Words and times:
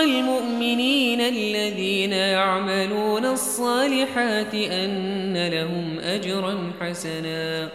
المؤمنين 0.00 1.20
الذين 1.20 2.12
يعملون 2.12 3.24
الصالحات 3.24 4.54
أن 4.54 5.48
لهم 5.48 5.98
أجرا 5.98 6.72
حسنا. 6.80 7.68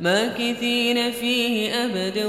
ماكثين 0.00 1.10
فيه 1.10 1.74
أبدا 1.84 2.26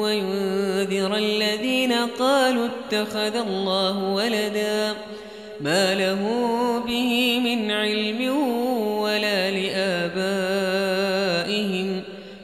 وينذر 0.00 1.16
الذين 1.16 1.92
قالوا 1.92 2.66
اتخذ 2.66 3.36
الله 3.36 4.04
ولدا. 4.04 4.94
ما 5.60 5.94
له 5.94 6.22
به 6.86 7.40
من 7.40 7.70
علم 7.70 8.28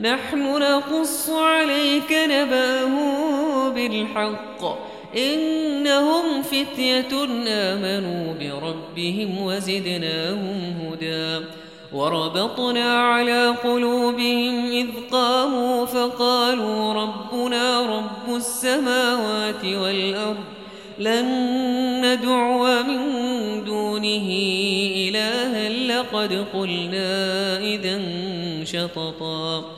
نحن 0.00 0.58
نقص 0.58 1.30
عليك 1.30 2.12
نباه 2.12 3.68
بالحق. 3.68 4.78
إنهم 5.16 6.42
فتية 6.42 7.24
آمنوا 7.48 8.34
بربهم 8.34 9.42
وزدناهم 9.42 10.74
هدى. 10.82 11.44
وربطنا 11.92 13.00
على 13.00 13.48
قلوبهم 13.48 14.70
إذ 14.70 14.86
قاموا 15.12 15.86
فقالوا 15.86 16.92
ربنا 16.92 17.80
رب 17.96 18.36
السماوات 18.36 19.64
والأرض 19.64 20.36
لن 20.98 21.26
ندعو 22.04 22.82
من 22.82 23.00
دونه 23.64 24.28
إلها 24.96 25.68
لقد 25.68 26.46
قلنا 26.54 27.58
إذا 27.58 28.00
شططا. 28.64 29.77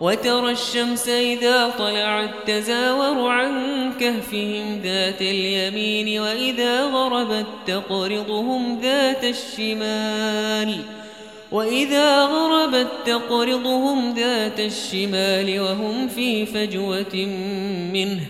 وترى 0.00 0.52
الشمس 0.52 1.08
إذا 1.08 1.68
طلعت 1.78 2.30
تزاور 2.46 3.28
عن 3.28 3.52
كهفهم 4.00 4.80
ذات 4.82 5.22
اليمين 5.22 6.20
وإذا 6.20 6.84
غربت 6.84 7.46
تقرضهم 7.66 8.80
ذات 8.82 9.24
الشمال 9.24 10.80
وإذا 11.52 12.24
غربت 12.24 12.88
تقرضهم 13.06 14.14
ذات 14.14 14.60
الشمال 14.60 15.60
وهم 15.60 16.08
في 16.08 16.46
فجوة 16.46 17.16
منه. 17.92 18.20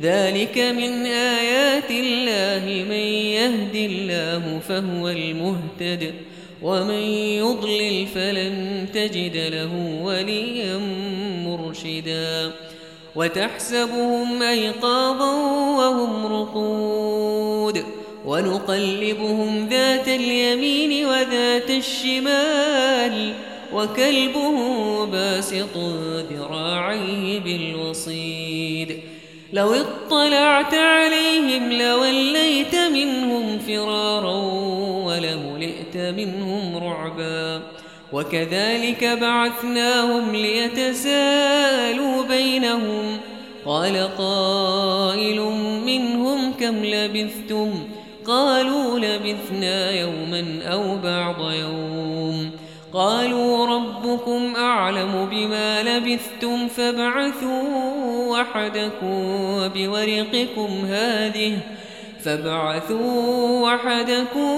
ذلك 0.00 0.58
من 0.58 1.06
آيات 1.06 1.90
الله 1.90 2.84
من 2.88 3.04
يهد 3.38 3.74
الله 3.74 4.60
فهو 4.68 5.08
المهتد. 5.08 6.14
ومن 6.62 7.02
يضلل 7.38 8.06
فلن 8.06 8.86
تجد 8.94 9.36
له 9.36 10.00
وليا 10.02 10.78
مرشدا. 11.46 12.50
وتحسبهم 13.16 14.42
أيقاظا 14.42 15.34
وهم 15.76 16.26
رقود. 16.26 17.84
ونقلبهم 18.26 19.68
ذات 19.68 20.08
اليمين 20.08 21.06
وذات 21.06 21.70
الشمال. 21.70 23.32
وكلبهم 23.74 25.10
باسط 25.10 25.76
ذراعيه 26.32 27.40
بالوصيد. 27.40 28.98
لو 29.52 29.74
اطلعت 29.74 30.74
عليهم 30.74 31.72
لوليت 31.72 32.74
منهم 32.74 33.58
فرارا 33.58 34.42
ولملئت 35.94 36.16
منهم 36.16 36.76
رعبا 36.76 37.62
وكذلك 38.12 39.04
بعثناهم 39.04 40.32
ليتسالوا 40.34 42.22
بينهم 42.22 43.18
قال 43.66 44.08
قائل 44.18 45.40
منهم 45.86 46.52
كم 46.52 46.84
لبثتم 46.84 47.74
قالوا 48.26 48.98
لبثنا 48.98 49.90
يوما 49.90 50.62
أو 50.62 50.98
بعض 50.98 51.52
يوم 51.52 52.50
قالوا 52.92 53.66
ربكم 53.66 54.56
أعلم 54.56 55.28
بما 55.30 55.82
لبثتم 55.82 56.68
فابعثوا 56.68 57.62
وحدكم 58.28 59.24
بورقكم 59.74 60.84
هذه 60.86 61.58
فابعثوا 62.24 63.72
وحدكم 63.72 64.56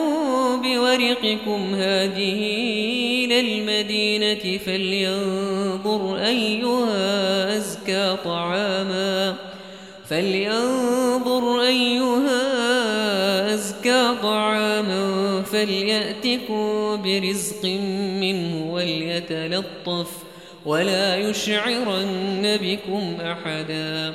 بورقكم 0.62 1.74
هذه 1.74 2.40
إلى 3.24 3.40
المدينة 3.40 4.58
فلينظر 4.58 6.16
أيها 6.16 7.56
أزكى 7.56 8.16
طعاما 8.24 9.34
فلينظر 10.08 11.60
أيها 11.60 12.44
أزكى 13.54 14.14
طعاما 14.22 15.42
فليأتكم 15.42 17.02
برزق 17.02 17.64
منه 18.20 18.72
وليتلطف 18.72 20.10
ولا 20.66 21.16
يشعرن 21.16 22.58
بكم 22.62 23.16
أحدا. 23.20 24.14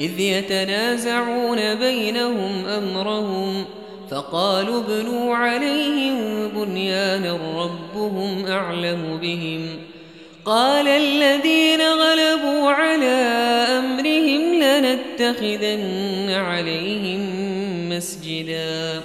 إذ 0.00 0.20
يتنازعون 0.20 1.74
بينهم 1.74 2.66
أمرهم 2.66 3.64
فقالوا 4.10 4.80
ابنوا 4.80 5.36
عليهم 5.36 6.48
بنيانا 6.48 7.38
ربهم 7.56 8.46
أعلم 8.46 9.18
بهم 9.22 9.66
قال 10.44 10.88
الذين 10.88 11.80
غلبوا 11.80 12.70
على 12.70 13.16
أمرهم 13.78 14.62
لنتخذن 14.62 16.30
عليهم 16.30 17.20
مسجدا 17.88 19.00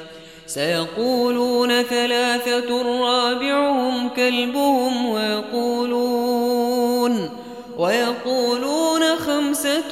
سيقولون 0.47 1.81
ثلاثة 1.81 2.81
رابعهم 3.01 4.09
كلبهم 4.09 5.05
ويقولون 5.05 6.53
ويقولون 7.77 9.15
خمسة 9.15 9.91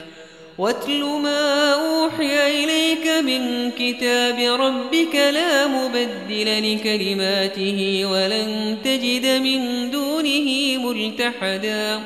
واتل 0.61 1.03
ما 1.03 1.73
أوحي 1.73 2.63
إليك 2.63 3.07
من 3.07 3.71
كتاب 3.71 4.59
ربك 4.61 5.15
لا 5.15 5.67
مبدل 5.67 6.73
لكلماته 6.73 8.01
ولن 8.11 8.77
تجد 8.83 9.25
من 9.25 9.91
دونه 9.91 10.77
ملتحدا. 10.77 11.99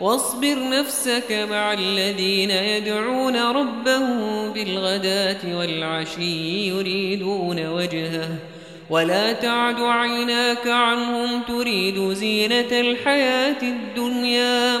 واصبر 0.00 0.56
نفسك 0.68 1.46
مع 1.50 1.72
الذين 1.72 2.50
يدعون 2.50 3.36
ربهم 3.36 4.52
بالغداة 4.52 5.58
والعشي 5.58 6.68
يريدون 6.68 7.66
وجهه. 7.66 8.28
ولا 8.90 9.32
تعد 9.32 9.80
عيناك 9.80 10.66
عنهم 10.66 11.42
تريد 11.48 12.12
زينة 12.12 12.80
الحياة 12.80 13.62
الدنيا. 13.62 14.80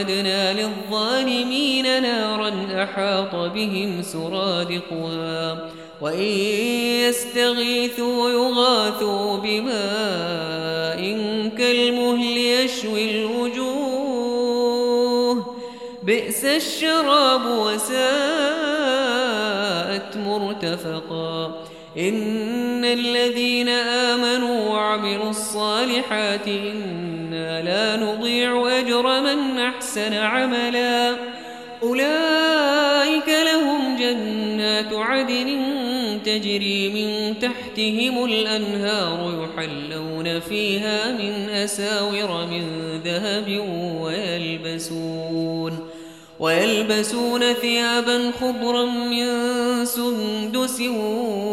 أعتدنا 0.00 0.52
للظالمين 0.52 2.02
نارا 2.02 2.52
أحاط 2.82 3.34
بهم 3.34 4.02
سرادقها 4.02 5.70
وإن 6.00 6.28
يستغيثوا 7.08 8.30
يغاثوا 8.30 9.36
بماء 9.36 11.00
كالمهل 11.58 12.36
يشوي 12.36 13.10
الوجوه 13.10 13.90
بئس 16.02 16.44
الشراب 16.44 17.46
وساءت 17.46 18.00
مرتفقا 20.16 21.64
إن 21.98 22.84
الذين 22.84 23.68
آمنوا 23.68 24.70
وعملوا 24.70 25.30
الصالحات 25.30 26.48
إنا 26.48 27.19
لا 27.64 27.96
نضيع 27.96 28.78
أجر 28.78 29.20
من 29.20 29.58
أحسن 29.58 30.14
عملا. 30.14 31.16
أولئك 31.82 33.28
لهم 33.28 33.96
جنات 33.96 34.92
عدن 34.92 35.58
تجري 36.24 36.88
من 36.88 37.38
تحتهم 37.38 38.24
الأنهار 38.24 39.44
يحلون 39.44 40.40
فيها 40.40 41.12
من 41.12 41.48
أساور 41.50 42.46
من 42.46 42.64
ذهب 43.04 43.66
ويلبسون 44.00 45.88
ويلبسون 46.40 47.52
ثيابا 47.52 48.30
خضرا 48.40 48.84
من 48.84 49.26
سندس 49.84 50.80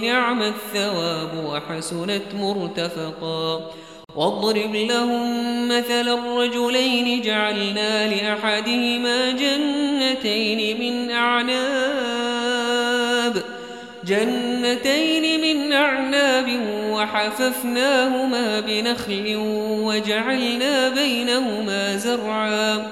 نعم 0.03 0.41
الثواب 0.41 1.46
وحسنت 1.46 2.24
مرتفقا. 2.34 3.72
واضرب 4.15 4.75
لهم 4.75 5.67
مثل 5.67 6.08
الرجلين 6.10 7.22
جعلنا 7.22 8.08
لأحدهما 8.08 9.31
جنتين 9.31 10.79
من 10.79 11.12
أعناب 11.12 12.39
جنتين 14.03 15.41
من 15.41 15.74
أعناب 15.74 16.60
وحففناهما 16.91 18.60
بنخل 18.60 19.36
وجعلنا 19.86 20.89
بينهما 20.89 21.96
زرعا. 21.98 22.91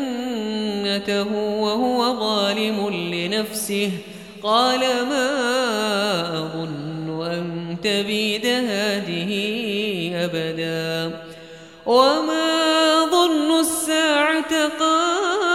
جنته 0.97 1.35
وهو 1.35 2.19
ظالم 2.19 2.89
لنفسه. 3.13 3.91
قال 4.43 4.79
ما 4.79 5.29
أظن 6.37 7.25
أن 7.31 7.75
تبيد 7.83 8.45
هذه 8.45 9.31
أبدا. 10.15 11.19
وما 11.85 13.05
ظن 13.11 13.59
الساعة 13.59 14.67
قائمة 14.79 15.49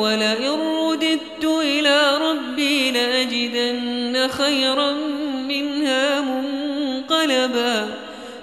ولئن 0.00 0.60
رددت 0.88 1.44
إلى 1.44 2.18
ربي 2.18 2.90
لأجدن 2.90 4.28
خيرا 4.28 4.92
منها 5.48 6.20
منقلبا. 6.20 7.88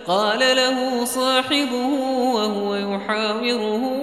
قال 0.08 0.40
له 0.40 1.06
صاحبه 1.06 1.86
وهو 2.34 2.76
يحاوره 2.76 4.02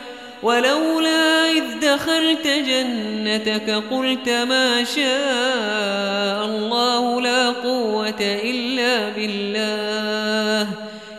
ولولا 0.43 1.51
إذ 1.51 1.63
دخلت 1.81 2.47
جنتك 2.47 3.69
قلت 3.69 4.29
ما 4.29 4.83
شاء 4.83 6.45
الله 6.45 7.21
لا 7.21 7.49
قوة 7.49 8.21
إلا 8.21 9.09
بالله. 9.09 10.67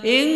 إن 0.07 0.29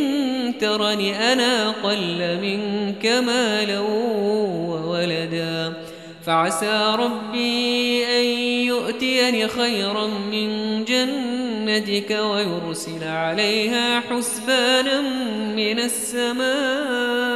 ترني 0.61 1.33
أنا 1.33 1.71
قل 1.71 2.39
منك 2.43 3.07
مالا 3.07 3.81
وولدا. 3.81 5.73
فعسى 6.27 6.95
ربي 6.99 8.05
أن 8.07 8.25
يؤتيني 8.67 9.49
خيرا 9.49 10.07
من 10.07 10.85
جنتك 10.85 12.11
ويرسل 12.11 13.05
عليها 13.05 14.01
حسبانا 14.01 15.01
من 15.57 15.79
السماء. 15.79 17.36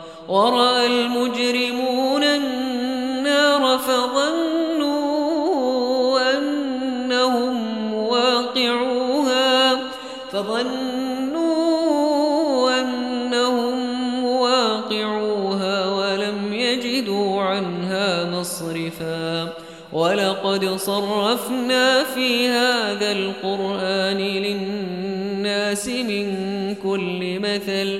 ورأى 0.31 0.85
المجرمون 0.85 2.23
النار 2.23 3.77
فظنوا 3.77 5.01
أنهم 6.37 7.93
واقعوها 7.93 9.79
فظنوا 10.31 11.51
أنهم 12.81 14.23
واقعوها 14.25 15.85
ولم 15.85 16.53
يجدوا 16.53 17.41
عنها 17.41 18.29
مصرفا 18.29 19.53
ولقد 19.93 20.65
صرفنا 20.65 22.03
في 22.03 22.47
هذا 22.47 23.11
القرآن 23.11 24.17
للناس 24.17 25.87
من 25.87 26.35
كل 26.75 27.39
مثل 27.39 27.99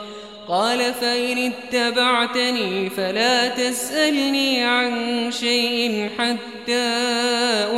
قال 0.51 0.93
فإن 0.93 1.51
اتبعتني 1.51 2.89
فلا 2.89 3.47
تسألني 3.47 4.63
عن 4.63 4.91
شيء 5.39 6.09
حتى 6.17 6.93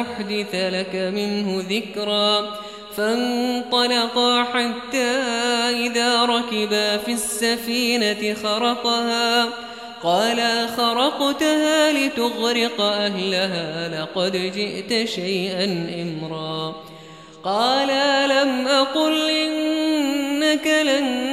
أحدث 0.02 0.56
لك 0.56 0.96
منه 0.96 1.66
ذكرا 1.70 2.60
فانطلقا 2.98 4.44
حتى 4.44 5.12
إذا 5.70 6.26
ركبا 6.26 6.98
في 6.98 7.12
السفينة 7.12 8.34
خرقها. 8.44 9.50
قال 10.04 10.70
خرقتها 10.78 11.92
لتغرق 11.92 12.82
أهلها 12.82 14.02
لقد 14.02 14.32
جئت 14.32 15.10
شيئا 15.10 15.64
إمرا. 16.02 16.76
قال 17.44 17.88
لم 18.30 18.68
أقل 18.68 19.30
إنك 19.30 20.68
لن 20.68 21.33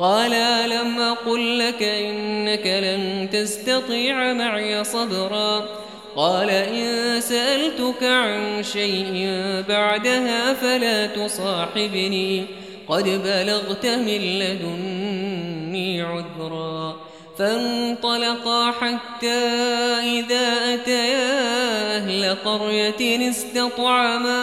قال 0.00 0.30
لم 0.70 1.00
أقل 1.00 1.58
لك 1.58 1.82
إنك 1.82 2.66
لن 2.66 3.28
تستطيع 3.32 4.32
معي 4.32 4.84
صبرا 4.84 5.68
قال 6.16 6.50
إن 6.50 7.20
سألتك 7.20 8.02
عن 8.02 8.62
شيء 8.62 9.28
بعدها 9.68 10.54
فلا 10.54 11.06
تصاحبني 11.06 12.46
قد 12.88 13.04
بلغت 13.04 13.86
من 13.86 14.38
لدني 14.38 16.02
عذرا 16.02 16.96
فانطلقا 17.38 18.70
حتى 18.70 19.38
إذا 20.02 20.74
أتيا 20.74 21.40
أهل 21.96 22.36
قرية 22.44 23.30
استطعما 23.30 24.42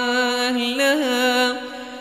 أهلها 0.50 1.77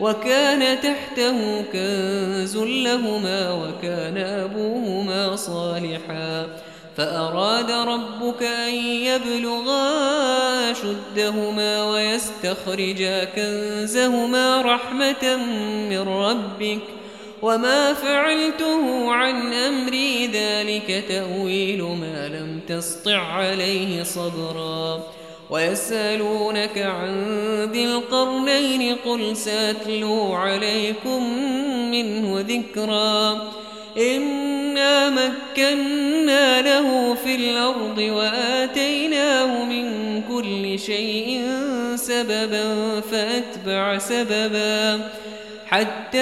وكان 0.00 0.80
تحته 0.80 1.62
كنز 1.72 2.56
لهما 2.56 3.52
وكان 3.52 4.16
أبوهما 4.18 5.36
صالحا. 5.36 6.46
فأراد 6.96 7.70
ربك 7.70 8.42
أن 8.42 8.74
يبلغا 8.74 10.72
شدهما 10.72 11.84
ويستخرجا 11.84 13.24
كنزهما 13.24 14.62
رحمة 14.62 15.36
من 15.90 16.08
ربك. 16.08 16.82
وما 17.42 17.92
فعلته 17.92 19.12
عن 19.12 19.52
أمري 19.52 20.26
ذلك 20.26 21.04
تأويل 21.08 21.82
ما 21.82 22.28
لم 22.28 22.60
تسطع 22.68 23.18
عليه 23.18 24.02
صبرا. 24.02 25.02
ويسألونك 25.50 26.78
عن 26.78 27.14
ذي 27.72 27.84
القرنين 27.84 28.96
قل 29.04 29.36
سأتلو 29.36 30.32
عليكم 30.32 31.38
منه 31.90 32.44
ذكرا. 32.48 33.48
إنا 33.98 35.10
مكنا 35.10 36.62
له 36.62 37.14
في 37.14 37.34
الأرض 37.34 37.98
وآتيناه 37.98 39.64
من 39.64 39.86
كل 40.22 40.78
شيء 40.78 41.42
سببا 41.96 43.00
فأتبع 43.00 43.98
سببا. 43.98 45.10
حتى 45.66 46.18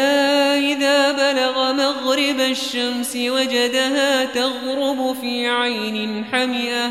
إذا 0.72 1.12
بلغ 1.12 1.72
مغرب 1.72 2.40
الشمس 2.40 3.16
وجدها 3.16 4.24
تغرب 4.24 5.16
في 5.20 5.46
عين 5.46 6.24
حمئة. 6.24 6.90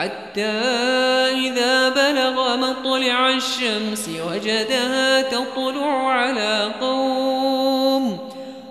حتى 0.00 0.42
إذا 1.46 1.88
بلغ 1.88 2.56
مطلع 2.56 3.30
الشمس 3.30 4.10
وجدها 4.30 5.22
تطلع 5.22 6.12
على 6.12 6.70
قوم 6.80 8.18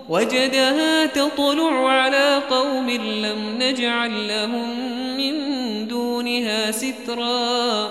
وجدها 0.08 1.06
تطلع 1.06 1.88
على 1.88 2.40
قوم 2.50 2.90
لم 2.90 3.58
نجعل 3.58 4.28
لهم 4.28 4.68
من 5.16 5.34
دونها 5.88 6.70
سترا. 6.70 7.90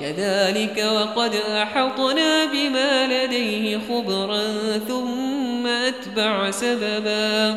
كذلك 0.00 0.86
وقد 0.94 1.34
أحطنا 1.34 2.44
بما 2.44 3.06
لديه 3.06 3.80
خبرا 3.88 4.42
ثم 4.88 5.66
أتبع 5.66 6.50
سببا. 6.50 7.56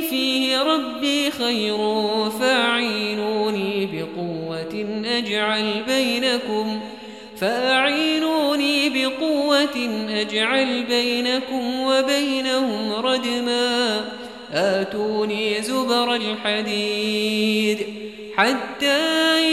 فيه 0.00 0.62
ربي 0.62 1.30
خير 1.30 1.76
فاعينوني 2.40 3.88
بقوة 3.92 4.86
أجعل 5.04 5.82
بينكم 5.86 6.80
فأعينوني 7.40 8.88
بقوة 8.90 10.06
أجعل 10.10 10.84
بينكم 10.84 11.80
وبينهم 11.80 12.92
ردما. 12.92 14.04
آتوني 14.54 15.62
زبر 15.62 16.14
الحديد 16.14 17.86
حتى 18.36 19.00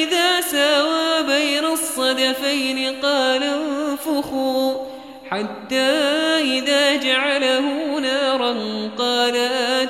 إذا 0.03 0.41
ساوى 0.41 1.23
بين 1.27 1.65
الصدفين 1.65 2.95
قال 3.03 3.43
انفخوا 3.43 4.73
حتى 5.29 5.91
إذا 6.41 6.95
جعله 6.95 7.99
نارا 7.99 8.55
قال 8.97 9.35
آتوني 9.35 9.80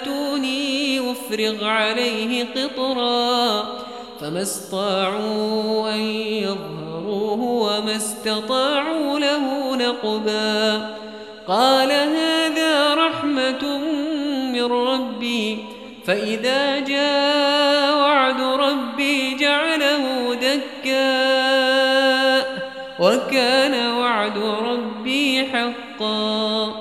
أفرغ 1.31 1.65
عليه 1.65 2.45
قطرا 2.55 3.63
فما 4.21 4.41
استطاعوا 4.41 5.89
أن 5.89 5.99
يظهروه 5.99 7.41
وما 7.41 7.95
استطاعوا 7.95 9.19
له 9.19 9.75
نقبا 9.75 10.95
قال 11.47 11.91
هذا 11.91 12.93
رحمة 12.93 13.77
من 14.51 14.63
ربي 14.63 15.65
فإذا 16.05 16.79
جاء 16.79 17.97
وعد 17.97 18.41
ربي 18.41 19.35
جعله 19.35 20.35
دكاء 20.35 21.71
وكان 22.99 23.95
وعد 23.95 24.37
ربي 24.37 25.45
حقا 25.45 26.80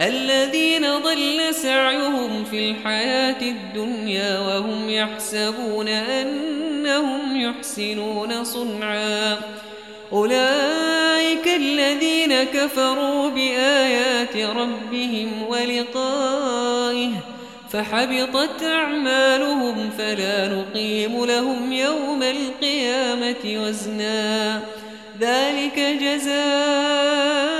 الذين 0.00 0.98
ضل 0.98 1.54
سعيهم 1.54 2.44
في 2.44 2.70
الحياة 2.70 3.42
الدنيا 3.42 4.38
وهم 4.38 4.90
يحسبون 4.90 5.88
أنهم 5.88 7.40
يحسنون 7.40 8.44
صنعا. 8.44 9.36
أولئك 10.12 11.48
الذين 11.56 12.42
كفروا 12.42 13.30
بآيات 13.30 14.36
ربهم 14.36 15.30
ولقائه 15.48 17.10
فحبطت 17.72 18.62
أعمالهم 18.62 19.90
فلا 19.98 20.48
نقيم 20.48 21.24
لهم 21.24 21.72
يوم 21.72 22.22
القيامة 22.22 23.44
وزنا. 23.44 24.60
ذلك 25.20 25.80
جزاؤهم 26.00 27.59